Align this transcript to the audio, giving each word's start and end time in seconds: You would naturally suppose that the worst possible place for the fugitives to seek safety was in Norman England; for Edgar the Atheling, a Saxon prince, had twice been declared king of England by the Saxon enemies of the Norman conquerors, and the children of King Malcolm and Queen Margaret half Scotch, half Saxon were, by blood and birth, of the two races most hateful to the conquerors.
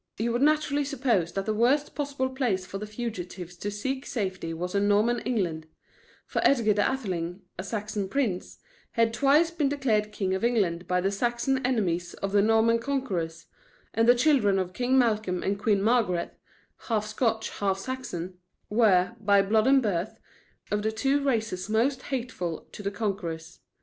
You 0.17 0.31
would 0.31 0.41
naturally 0.41 0.83
suppose 0.83 1.31
that 1.33 1.45
the 1.45 1.53
worst 1.53 1.93
possible 1.93 2.31
place 2.31 2.65
for 2.65 2.79
the 2.79 2.87
fugitives 2.87 3.55
to 3.57 3.69
seek 3.69 4.07
safety 4.07 4.51
was 4.51 4.73
in 4.73 4.87
Norman 4.87 5.19
England; 5.19 5.67
for 6.25 6.41
Edgar 6.43 6.73
the 6.73 6.81
Atheling, 6.91 7.41
a 7.59 7.63
Saxon 7.63 8.09
prince, 8.09 8.57
had 8.93 9.13
twice 9.13 9.51
been 9.51 9.69
declared 9.69 10.11
king 10.11 10.33
of 10.33 10.43
England 10.43 10.87
by 10.87 11.01
the 11.01 11.11
Saxon 11.11 11.63
enemies 11.63 12.15
of 12.15 12.31
the 12.31 12.41
Norman 12.41 12.79
conquerors, 12.79 13.45
and 13.93 14.09
the 14.09 14.15
children 14.15 14.57
of 14.57 14.73
King 14.73 14.97
Malcolm 14.97 15.43
and 15.43 15.59
Queen 15.59 15.83
Margaret 15.83 16.33
half 16.87 17.05
Scotch, 17.05 17.51
half 17.59 17.77
Saxon 17.77 18.39
were, 18.71 19.15
by 19.19 19.43
blood 19.43 19.67
and 19.67 19.83
birth, 19.83 20.17
of 20.71 20.81
the 20.81 20.91
two 20.91 21.23
races 21.23 21.69
most 21.69 22.01
hateful 22.09 22.61
to 22.71 22.81
the 22.81 22.89
conquerors. 22.89 23.59